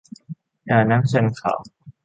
[0.65, 1.53] อย่านั่งชันเข่า